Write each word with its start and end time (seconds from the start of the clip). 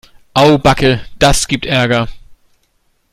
Au 0.33 0.57
backe, 0.57 0.97
das 1.19 1.47
gibt 1.47 1.67
Ärger. 1.67 2.07